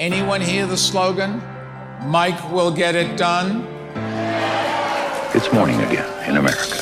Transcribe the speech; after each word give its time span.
Anyone 0.00 0.40
hear 0.40 0.66
the 0.66 0.78
slogan? 0.78 1.42
Mike 2.06 2.40
will 2.50 2.72
get 2.72 2.94
it 2.94 3.18
done. 3.18 3.66
It's 5.34 5.52
morning 5.52 5.78
again 5.82 6.08
in 6.26 6.38
America. 6.38 6.80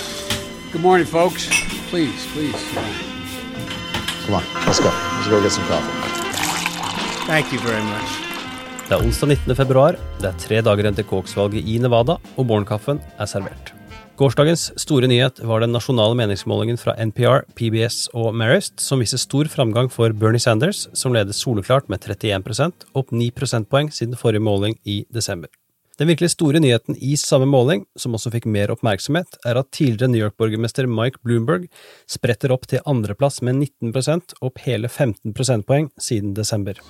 Good 0.70 0.82
morning, 0.82 1.04
folks. 1.04 1.48
Please, 1.90 2.26
please. 2.32 2.54
Come 4.22 4.36
on, 4.38 4.44
let's 4.66 4.78
go. 4.78 4.92
Let's 5.16 5.26
go 5.26 5.42
get 5.42 5.50
some 5.50 5.66
coffee. 5.66 7.26
Thank 7.26 7.52
you 7.52 7.58
very 7.58 7.82
much. 7.82 8.10
Det 8.88 8.94
er 8.94 9.02
onsdag 9.02 9.28
19. 9.28 9.56
februar, 9.56 9.98
det 10.20 10.30
er 10.30 10.38
tre 10.38 10.62
dager 10.62 10.86
igjen 10.86 11.00
til 11.00 11.08
Kåksvalget 11.10 11.66
i 11.66 11.80
Nevada, 11.82 12.20
og 12.36 12.46
morgenkaffen 12.46 13.02
er 13.18 13.26
servert. 13.26 13.77
Gårsdagens 14.18 14.72
store 14.82 15.06
nyhet 15.06 15.36
var 15.46 15.60
den 15.62 15.70
nasjonale 15.70 16.16
meningsmålingen 16.18 16.78
fra 16.80 16.96
NPR, 16.98 17.44
PBS 17.54 18.08
og 18.18 18.32
Marist, 18.34 18.80
som 18.82 18.98
viser 18.98 19.20
stor 19.22 19.46
framgang 19.46 19.86
for 19.94 20.10
Bernie 20.10 20.42
Sanders, 20.42 20.88
som 20.90 21.14
leder 21.14 21.36
soleklart 21.36 21.86
med 21.86 22.02
31% 22.02 22.88
opp 22.98 23.14
9 23.14 23.28
prosentpoeng 23.36 23.92
siden 23.94 24.18
forrige 24.18 24.42
måling 24.42 24.74
i 24.82 25.04
desember. 25.14 25.52
Den 26.02 26.10
virkelig 26.10 26.32
store 26.34 26.58
nyheten 26.58 26.98
i 26.98 27.14
samme 27.14 27.46
måling, 27.46 27.86
som 27.94 28.18
også 28.18 28.34
fikk 28.34 28.50
mer 28.50 28.74
oppmerksomhet, 28.74 29.38
er 29.46 29.62
at 29.62 29.70
tidligere 29.70 30.10
New 30.10 30.24
York-borgermester 30.26 30.90
Mike 30.90 31.22
Bloomberg 31.22 31.70
spretter 32.10 32.50
opp 32.50 32.66
til 32.66 32.82
andreplass 32.90 33.38
med 33.46 33.62
19% 33.62 34.34
opp 34.42 34.62
hele 34.66 34.90
15 34.90 35.30
prosentpoeng 35.30 35.92
siden 35.94 36.34
desember. 36.34 36.82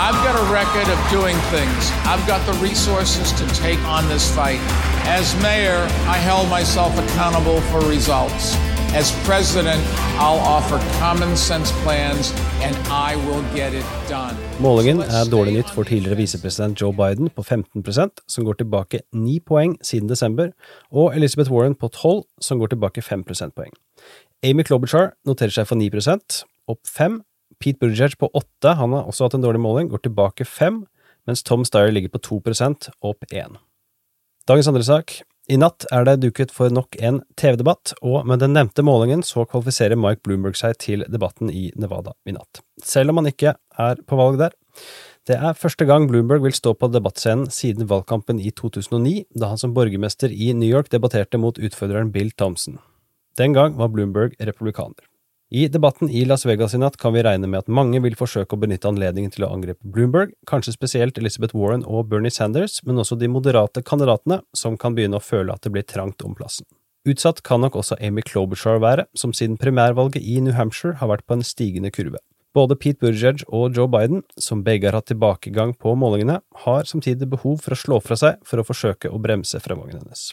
I've 0.00 0.20
got 0.24 0.36
a 0.40 0.48
record 0.48 0.88
of 0.88 0.98
doing 1.12 1.36
things. 1.52 1.92
I've 2.08 2.24
got 2.26 2.40
the 2.48 2.56
resources 2.64 3.36
to 3.36 3.44
take 3.60 3.80
on 3.84 4.08
this 4.08 4.32
fight. 4.32 4.95
As 5.06 5.36
mayor, 5.40 5.86
I 6.10 6.18
held 6.18 6.50
myself 6.50 6.92
accountable 6.98 7.60
for 7.70 7.78
results. 7.88 8.56
As 8.92 9.12
president, 9.24 9.80
I'll 10.18 10.42
offer 10.56 10.78
common 10.98 11.36
sense 11.36 11.70
plans 11.84 12.32
and 12.60 12.74
I 12.90 13.14
will 13.26 13.44
get 13.54 13.72
it 13.72 13.86
done. 14.10 14.34
Målingen 14.58 15.00
er 15.00 15.30
dårlig 15.30 15.52
nytt 15.54 15.70
for 15.70 15.86
tidligere 15.86 16.18
visepresident 16.18 16.80
Joe 16.80 16.90
Biden 16.92 17.30
på 17.30 17.42
15% 17.42 18.24
som 18.26 18.44
går 18.44 18.58
tilbake 18.58 19.00
9 19.14 19.40
poeng 19.46 19.76
siden 19.82 20.08
desember, 20.08 20.50
og 20.90 21.14
Elizabeth 21.16 21.52
Warren 21.52 21.74
på 21.74 21.88
12, 21.88 22.24
som 22.40 22.58
går 22.58 22.74
tilbake 22.74 23.02
5 23.02 23.22
prosentpoeng. 23.24 23.70
Amy 24.42 24.62
Klobuchar 24.66 25.12
noterer 25.26 25.54
seg 25.54 25.70
for 25.70 25.78
9% 25.78 26.42
opp 26.66 26.82
5 26.96 27.20
Pete 27.60 27.78
Buttigieg 27.78 28.18
på 28.18 28.26
åtte, 28.34 28.74
han 28.74 28.92
har 28.92 29.06
også 29.06 29.28
hatt 29.30 29.38
en 29.38 29.46
dårlig 29.46 29.62
måling, 29.62 29.88
går 29.88 30.02
tilbake 30.02 30.44
fem, 30.44 30.82
mens 31.26 31.46
Tom 31.46 31.62
Steyer 31.64 31.94
ligger 31.94 32.10
på 32.18 32.24
2 32.26 32.40
prosent, 32.50 32.90
opp 33.00 33.22
én. 33.30 33.54
Dagens 34.46 34.68
andre 34.70 34.84
sak. 34.86 35.12
I 35.50 35.56
natt 35.58 35.88
er 35.90 36.04
det 36.06 36.20
duket 36.22 36.52
for 36.54 36.70
nok 36.70 36.94
en 37.02 37.16
TV-debatt, 37.38 37.96
og 37.98 38.28
med 38.30 38.38
den 38.38 38.52
nevnte 38.54 38.84
målingen 38.86 39.24
så 39.26 39.42
kvalifiserer 39.42 39.98
Mike 39.98 40.22
Bloomberg 40.22 40.54
seg 40.58 40.76
til 40.82 41.02
debatten 41.10 41.50
i 41.50 41.72
Nevada 41.74 42.14
i 42.30 42.34
natt. 42.36 42.60
Selv 42.78 43.10
om 43.10 43.18
han 43.18 43.26
ikke 43.32 43.56
er 43.58 44.02
på 44.06 44.18
valg 44.20 44.38
der. 44.38 44.54
Det 45.26 45.34
er 45.34 45.58
første 45.58 45.82
gang 45.90 46.06
Bloomberg 46.06 46.44
vil 46.46 46.54
stå 46.54 46.76
på 46.78 46.92
debattscenen 46.94 47.50
siden 47.50 47.90
valgkampen 47.90 48.38
i 48.38 48.52
2009, 48.54 49.16
da 49.34 49.50
han 49.50 49.58
som 49.58 49.74
borgermester 49.74 50.30
i 50.30 50.52
New 50.54 50.70
York 50.70 50.92
debatterte 50.94 51.42
mot 51.42 51.58
utfordreren 51.58 52.14
Bill 52.14 52.30
Thompson. 52.30 52.78
Den 53.34 53.56
gang 53.56 53.74
var 53.80 53.90
Bloomberg 53.90 54.38
republikaner. 54.38 55.10
I 55.50 55.68
debatten 55.68 56.10
i 56.10 56.24
Las 56.26 56.42
Vegas 56.42 56.72
i 56.74 56.78
natt 56.82 56.96
kan 56.98 57.12
vi 57.14 57.20
regne 57.22 57.46
med 57.46 57.60
at 57.60 57.68
mange 57.70 58.00
vil 58.02 58.16
forsøke 58.18 58.56
å 58.56 58.58
benytte 58.58 58.88
anledningen 58.90 59.30
til 59.30 59.44
å 59.46 59.52
angripe 59.54 59.78
Bloomberg, 59.94 60.32
kanskje 60.50 60.72
spesielt 60.74 61.18
Elizabeth 61.20 61.54
Warren 61.54 61.84
og 61.86 62.08
Bernie 62.10 62.34
Sanders, 62.34 62.80
men 62.82 62.98
også 62.98 63.14
de 63.20 63.28
moderate 63.30 63.84
kandidatene, 63.86 64.40
som 64.50 64.74
kan 64.74 64.96
begynne 64.96 65.20
å 65.20 65.22
føle 65.22 65.54
at 65.54 65.62
det 65.62 65.70
blir 65.70 65.84
trangt 65.86 66.24
om 66.26 66.34
plassen. 66.34 66.66
Utsatt 67.06 67.44
kan 67.46 67.62
nok 67.62 67.78
også 67.78 67.94
Amy 68.02 68.24
Klobuchar 68.26 68.80
være, 68.82 69.04
som 69.14 69.30
siden 69.30 69.54
primærvalget 69.60 70.26
i 70.26 70.40
New 70.42 70.56
Hampshire 70.56 70.98
har 70.98 71.12
vært 71.12 71.22
på 71.30 71.36
en 71.38 71.46
stigende 71.46 71.92
kurve. 71.94 72.18
Både 72.56 72.74
Pete 72.74 72.98
Buttigieg 73.04 73.44
og 73.46 73.76
Joe 73.76 73.86
Biden, 73.92 74.24
som 74.42 74.64
begge 74.66 74.90
har 74.90 74.98
hatt 74.98 75.12
tilbakegang 75.12 75.76
på 75.78 75.94
målingene, 75.94 76.40
har 76.64 76.90
samtidig 76.90 77.30
behov 77.36 77.62
for 77.62 77.76
å 77.76 77.78
slå 77.78 78.00
fra 78.02 78.18
seg 78.18 78.42
for 78.42 78.58
å 78.58 78.66
forsøke 78.66 79.14
å 79.14 79.22
bremse 79.22 79.62
fremgangen 79.62 80.00
hennes. 80.02 80.32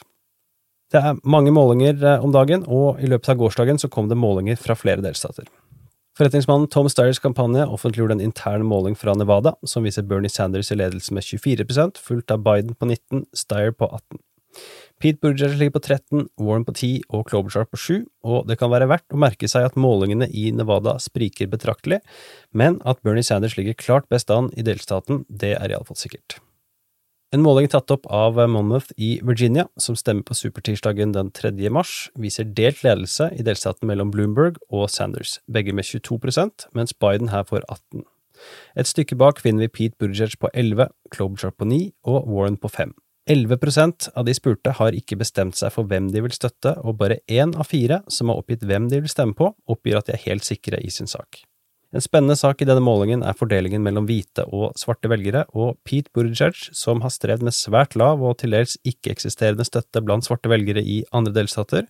Det 0.94 1.00
er 1.02 1.16
mange 1.26 1.50
målinger 1.50 1.98
eh, 1.98 2.22
om 2.22 2.30
dagen, 2.34 2.62
og 2.70 3.00
i 3.02 3.08
løpet 3.10 3.32
av 3.32 3.40
gårsdagen 3.40 3.80
så 3.82 3.90
kom 3.90 4.06
det 4.10 4.18
målinger 4.20 4.58
fra 4.60 4.76
flere 4.78 5.02
delstater. 5.02 5.48
Forretningsmannen 6.14 6.68
Tom 6.70 6.86
Styres 6.86 7.18
kampanje 7.18 7.64
offentliggjorde 7.66 8.20
en 8.20 8.22
intern 8.22 8.62
måling 8.70 8.94
fra 8.94 9.16
Nevada, 9.18 9.56
som 9.66 9.82
viser 9.82 10.06
Bernie 10.06 10.30
Sanders 10.30 10.70
i 10.70 10.78
ledelse 10.78 11.10
med 11.16 11.26
24% 11.26 11.98
fulgt 11.98 12.30
av 12.30 12.44
Biden 12.46 12.78
på 12.78 12.86
19, 12.86 13.24
Styre 13.34 13.74
på 13.74 13.90
18. 13.90 14.22
Pete 15.02 15.18
Buttigieg 15.18 15.58
ligger 15.58 15.74
på 15.74 15.82
13, 15.82 16.28
Warren 16.38 16.68
på 16.68 16.76
10 16.76 16.92
og 17.10 17.26
Klobuchar 17.26 17.66
på 17.66 17.80
7, 17.82 18.06
og 18.30 18.46
det 18.46 18.60
kan 18.60 18.70
være 18.70 18.86
verdt 18.94 19.10
å 19.10 19.18
merke 19.18 19.50
seg 19.50 19.66
at 19.66 19.74
målingene 19.74 20.30
i 20.30 20.46
Nevada 20.54 20.94
spriker 21.02 21.50
betraktelig, 21.50 21.98
men 22.54 22.78
at 22.86 23.02
Bernie 23.02 23.26
Sanders 23.26 23.58
ligger 23.58 23.74
klart 23.74 24.06
best 24.14 24.30
an 24.30 24.52
i 24.54 24.62
delstaten, 24.62 25.24
det 25.26 25.56
er 25.58 25.74
iallfall 25.74 25.98
sikkert. 25.98 26.38
En 27.34 27.42
måling 27.42 27.66
tatt 27.66 27.90
opp 27.90 28.04
av 28.14 28.36
Monmouth 28.46 28.92
i 28.94 29.16
Virginia, 29.26 29.64
som 29.80 29.96
stemmer 29.98 30.22
på 30.22 30.36
supertirsdagen 30.38 31.10
den 31.16 31.32
3. 31.34 31.50
mars, 31.66 32.12
viser 32.14 32.46
delt 32.46 32.84
ledelse 32.86 33.26
i 33.34 33.42
delstaten 33.42 33.88
mellom 33.90 34.12
Bloomberg 34.14 34.60
og 34.70 34.84
Sanders, 34.92 35.40
begge 35.50 35.74
med 35.74 35.82
22% 35.88 36.68
mens 36.78 36.94
Biden 36.94 37.32
her 37.32 37.42
får 37.48 37.64
18 37.66 38.04
Et 38.78 38.86
stykke 38.86 39.18
bak 39.18 39.40
finner 39.42 39.64
vi 39.64 39.72
Pete 39.72 39.98
Buttigieg 39.98 40.36
på 40.38 40.50
11, 40.54 40.86
Klobuchar 41.10 41.50
på 41.58 41.66
9 41.66 41.80
og 42.06 42.28
Warren 42.30 42.58
på 42.60 42.70
5. 42.70 42.92
11% 43.26 44.10
av 44.14 44.28
de 44.28 44.34
spurte 44.36 44.76
har 44.78 44.94
ikke 44.94 45.18
bestemt 45.18 45.58
seg 45.58 45.74
for 45.74 45.90
hvem 45.90 46.12
de 46.14 46.22
vil 46.22 46.36
støtte, 46.36 46.76
og 46.86 47.00
bare 47.00 47.18
én 47.26 47.56
av 47.58 47.66
fire 47.66 48.04
som 48.06 48.30
har 48.30 48.38
oppgitt 48.44 48.62
hvem 48.62 48.86
de 48.92 49.02
vil 49.02 49.10
stemme 49.10 49.34
på, 49.34 49.50
oppgir 49.66 49.98
at 49.98 50.06
de 50.06 50.14
er 50.14 50.22
helt 50.28 50.46
sikre 50.46 50.78
i 50.78 50.92
sin 50.92 51.10
sak. 51.10 51.42
En 51.94 52.02
spennende 52.02 52.34
sak 52.34 52.58
i 52.58 52.66
denne 52.66 52.82
målingen 52.82 53.20
er 53.22 53.36
fordelingen 53.38 53.84
mellom 53.84 54.08
hvite 54.08 54.42
og 54.50 54.72
svarte 54.80 55.06
velgere, 55.12 55.44
og 55.54 55.76
Pete 55.86 56.10
Buttigieg, 56.10 56.56
som 56.74 57.04
har 57.04 57.12
strevd 57.14 57.44
med 57.46 57.54
svært 57.54 57.94
lav 57.94 58.22
og 58.26 58.40
til 58.40 58.56
dels 58.56 58.74
ikke-eksisterende 58.82 59.62
støtte 59.68 60.02
blant 60.02 60.26
svarte 60.26 60.50
velgere 60.50 60.82
i 60.82 61.04
andre 61.14 61.30
delstater, 61.36 61.86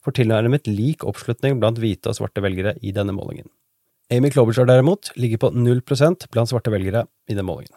får 0.00 0.16
tilnærmet 0.16 0.70
lik 0.70 1.04
oppslutning 1.04 1.60
blant 1.60 1.82
hvite 1.82 2.08
og 2.08 2.16
svarte 2.16 2.40
velgere 2.40 2.78
i 2.80 2.94
denne 2.96 3.12
målingen. 3.12 3.50
Amy 4.12 4.32
Klobuchar 4.32 4.68
derimot 4.68 5.12
ligger 5.20 5.44
på 5.44 5.52
0 5.52 5.84
prosent 5.84 6.24
blant 6.32 6.48
svarte 6.48 6.72
velgere 6.72 7.04
i 7.28 7.36
denne 7.36 7.44
målingen. 7.44 7.76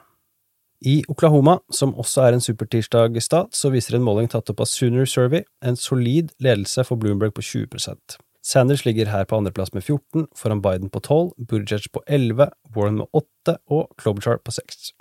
I 0.80 1.02
Oklahoma, 1.12 1.58
som 1.76 1.96
også 2.00 2.24
er 2.24 2.38
en 2.38 2.44
supertirsdag-stat, 2.44 3.52
så 3.56 3.72
viser 3.74 3.98
en 3.98 4.08
måling 4.08 4.32
tatt 4.32 4.52
opp 4.52 4.64
av 4.64 4.72
Sooner 4.72 5.08
Survey 5.10 5.44
en 5.64 5.76
solid 5.80 6.32
ledelse 6.40 6.88
for 6.88 7.00
Bloomberg 7.00 7.36
på 7.36 7.44
20 7.44 8.24
Sanders 8.46 8.86
ligger 8.86 9.10
her 9.10 9.26
på 9.26 9.40
andreplass 9.40 9.74
med 9.74 9.84
14, 9.84 10.28
foran 10.38 10.62
Biden 10.62 10.92
på 10.94 11.00
12, 11.02 11.32
Buttigieg 11.50 11.90
på 11.92 12.04
11, 12.06 12.52
Warren 12.76 13.00
med 13.02 13.08
8 13.10 13.58
og 13.74 13.88
Klobuchar 13.98 14.38
på 14.46 14.54
6. 14.54 14.92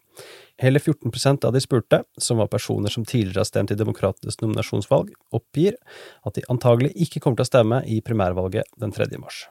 Hele 0.62 0.78
14% 0.78 1.44
av 1.44 1.53
de 1.53 1.60
spurte, 1.60 1.99
som 2.16 2.38
var 2.41 2.49
personer 2.49 2.88
som 2.88 3.05
tidligere 3.05 3.43
har 3.43 3.49
stemt 3.50 3.75
i 3.75 3.77
Demokratenes 3.77 4.38
nominasjonsvalg, 4.41 5.10
oppgir 5.34 5.77
at 6.25 6.38
de 6.38 6.44
antagelig 6.49 6.94
ikke 6.94 7.21
kommer 7.21 7.41
til 7.41 7.44
å 7.44 7.50
stemme 7.50 7.82
i 7.84 7.99
primærvalget 8.06 8.71
den 8.81 8.94
3. 8.94 9.10
mars. 9.21 9.43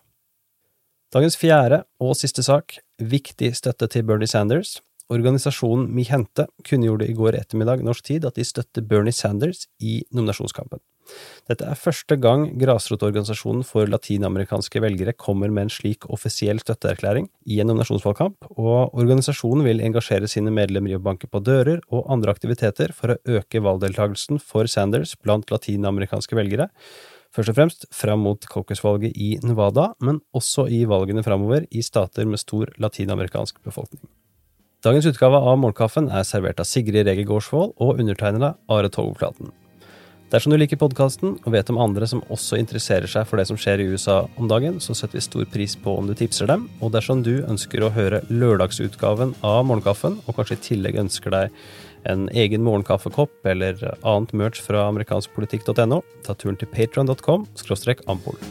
Dagens 1.14 1.38
fjerde 1.38 1.84
og 2.02 2.16
siste 2.18 2.42
sak, 2.42 2.80
viktig 2.98 3.52
støtte 3.60 3.92
til 3.94 4.08
Bernie 4.10 4.32
Sanders. 4.32 4.80
Organisasjonen 5.14 5.92
Mihente 5.94 6.48
kunngjorde 6.66 7.12
i 7.12 7.14
går 7.14 7.38
ettermiddag 7.38 7.84
norsk 7.86 8.08
tid 8.10 8.26
at 8.26 8.40
de 8.40 8.48
støtter 8.48 8.82
Bernie 8.82 9.14
Sanders 9.14 9.68
i 9.78 10.00
nominasjonskampen. 10.10 10.82
Dette 11.50 11.68
er 11.68 11.80
første 11.80 12.16
gang 12.22 12.46
grasrotorganisasjonen 12.62 13.66
for 13.68 13.90
latinamerikanske 13.92 14.82
velgere 14.84 15.16
kommer 15.18 15.52
med 15.52 15.68
en 15.68 15.74
slik 15.74 16.08
offisiell 16.14 16.62
støtteerklæring 16.64 17.28
i 17.52 17.60
en 17.60 17.70
nominasjonsvalgkamp, 17.72 18.48
og 18.56 18.96
organisasjonen 18.96 19.66
vil 19.68 19.84
engasjere 19.84 20.30
sine 20.32 20.54
medlemmer 20.56 20.94
i 20.94 20.98
å 20.98 21.04
banke 21.04 21.28
på 21.28 21.44
dører 21.44 21.84
og 21.92 22.08
andre 22.14 22.36
aktiviteter 22.36 22.96
for 22.96 23.16
å 23.16 23.20
øke 23.40 23.64
valgdeltakelsen 23.64 24.40
for 24.44 24.72
Sanders 24.72 25.18
blant 25.20 25.52
latinamerikanske 25.52 26.40
velgere, 26.40 26.70
først 27.34 27.52
og 27.52 27.58
fremst 27.58 27.88
fram 27.94 28.24
mot 28.24 28.46
caucus-valget 28.50 29.18
i 29.18 29.36
Nevada, 29.44 29.92
men 30.00 30.22
også 30.38 30.68
i 30.72 30.84
valgene 30.90 31.26
framover 31.26 31.68
i 31.72 31.84
stater 31.84 32.30
med 32.30 32.42
stor 32.42 32.72
latinamerikansk 32.80 33.60
befolkning. 33.66 34.06
Dagens 34.84 35.08
utgave 35.08 35.40
av 35.40 35.60
Morgenkaffen 35.62 36.10
er 36.12 36.26
servert 36.28 36.60
av 36.60 36.68
Sigrid 36.68 37.08
Rege 37.08 37.24
Gårdsvold 37.28 37.78
og 37.80 38.00
undertegnede 38.04 38.54
Are 38.68 38.92
Togflaten. 38.92 39.54
Dersom 40.34 40.50
du 40.50 40.58
liker 40.58 40.80
podkasten 40.82 41.36
og 41.36 41.52
vet 41.54 41.68
om 41.70 41.78
andre 41.78 42.08
som 42.10 42.24
også 42.34 42.58
interesserer 42.58 43.06
seg 43.06 43.28
for 43.30 43.38
det 43.38 43.46
som 43.52 43.60
skjer 43.60 43.84
i 43.84 43.86
USA 43.94 44.24
om 44.42 44.48
dagen, 44.50 44.80
så 44.82 44.96
setter 44.98 45.20
vi 45.20 45.22
stor 45.22 45.46
pris 45.54 45.76
på 45.78 45.94
om 45.94 46.10
du 46.10 46.16
tipser 46.18 46.50
dem. 46.50 46.66
Og 46.82 46.90
dersom 46.96 47.22
du 47.22 47.44
ønsker 47.46 47.86
å 47.86 47.92
høre 47.94 48.24
lørdagsutgaven 48.34 49.36
av 49.46 49.62
Morgenkaffen, 49.70 50.18
og 50.26 50.40
kanskje 50.40 50.58
i 50.58 50.64
tillegg 50.72 50.98
ønsker 51.06 51.38
deg 51.38 51.54
en 52.10 52.26
egen 52.34 52.66
morgenkaffekopp 52.66 53.46
eller 53.54 53.78
annet 54.02 54.34
merch 54.34 54.66
fra 54.66 54.88
amerikanskpolitikk.no, 54.90 56.02
ta 56.26 56.34
turen 56.34 56.58
til 56.58 56.74
patron.com– 56.74 57.46
ampol. 58.10 58.42